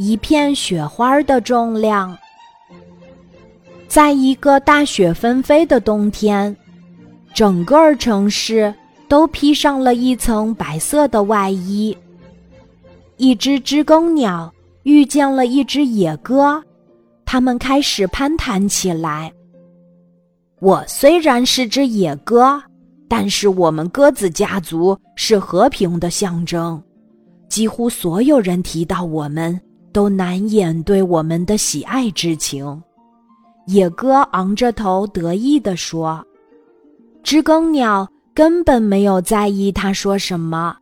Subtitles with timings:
[0.00, 2.16] 一片雪花的重量。
[3.88, 6.56] 在一个大雪纷飞的冬天，
[7.34, 8.72] 整个城市
[9.08, 11.96] 都披上了一层白色的外衣。
[13.16, 14.52] 一只知更鸟
[14.84, 16.62] 遇见了一只野鸽，
[17.24, 19.32] 它们开始攀谈起来。
[20.60, 22.62] 我虽然是只野鸽，
[23.08, 26.80] 但是我们鸽子家族是和平的象征。
[27.48, 29.58] 几乎所有人提到我们，
[29.92, 32.82] 都难掩对我们的喜爱之情。
[33.66, 36.24] 野鸽昂着头得意地说
[37.22, 40.76] ：“知更鸟根本没有在意他说什么，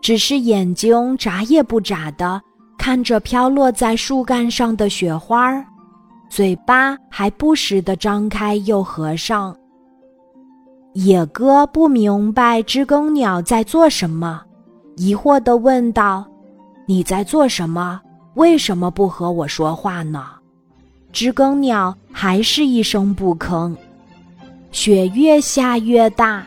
[0.00, 2.40] 只是眼睛眨也不眨的
[2.78, 5.62] 看着飘落在树干上的雪花，
[6.30, 9.54] 嘴巴还不时地张开又合上。”
[10.94, 14.40] 野鸽不明白知更鸟在做什么。
[14.96, 16.26] 疑惑地问道
[16.88, 18.00] ：“你在做什么？
[18.36, 20.24] 为什么不和我说话呢？”
[21.12, 23.74] 知更鸟还是一声不吭。
[24.70, 26.46] 雪越下越大，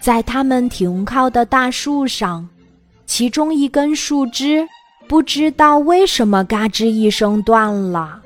[0.00, 2.48] 在他们停靠的大树上，
[3.06, 4.66] 其中一根树枝
[5.06, 8.20] 不知道为什么嘎吱一声断了。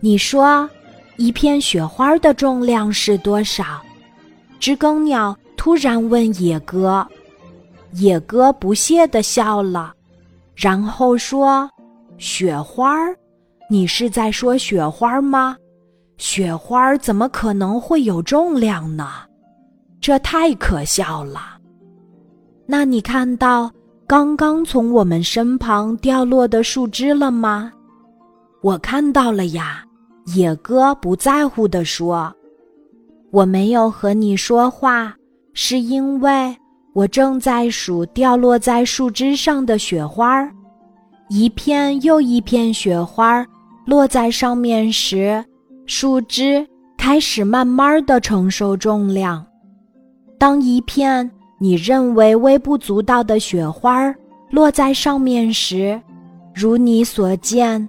[0.00, 0.68] 你说，
[1.16, 3.82] 一片雪花的重量是多少？
[4.58, 7.06] 知更鸟突然问野鸽。
[7.92, 9.92] 野鸽不屑地笑了，
[10.54, 11.70] 然后说
[12.18, 13.16] ：“雪花儿，
[13.68, 15.56] 你是在说雪花吗？
[16.16, 19.08] 雪花怎么可能会有重量呢？
[20.00, 21.58] 这太可笑了。
[22.66, 23.70] 那你看到
[24.06, 27.72] 刚刚从我们身旁掉落的树枝了吗？
[28.62, 29.82] 我看到了呀。”
[30.34, 32.34] 野鸽不在乎地说
[33.30, 35.14] ：“我没有和你说话，
[35.52, 36.56] 是因为……”
[36.92, 40.50] 我正在数掉落在树枝上的雪花儿，
[41.28, 43.44] 一片又一片雪花
[43.84, 45.44] 落在上面时，
[45.86, 49.44] 树枝开始慢慢的承受重量。
[50.38, 51.28] 当一片
[51.58, 54.14] 你认为微不足道的雪花
[54.50, 56.00] 落在上面时，
[56.54, 57.88] 如你所见，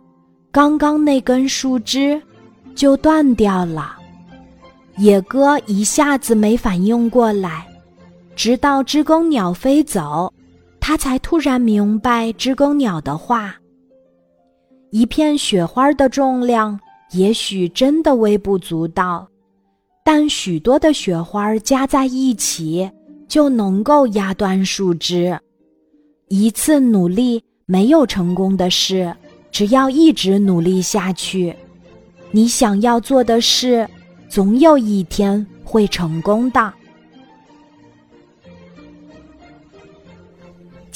[0.51, 2.19] 刚刚那根树枝
[2.73, 3.95] 就断掉了。
[4.97, 7.67] 野鸽一下子没反应过来。
[8.35, 10.31] 直到知更鸟飞走，
[10.87, 13.53] 他才突然明白知更鸟的话。
[14.89, 16.79] 一片雪花的重量
[17.11, 19.27] 也许真的微不足道，
[20.01, 22.89] 但许多的雪花加在一起
[23.27, 25.37] 就能够压断树枝。
[26.29, 29.13] 一次努力没有成功的事，
[29.51, 31.53] 只要一直努力下去，
[32.31, 33.85] 你想要做的事，
[34.29, 36.73] 总有一天会成功的。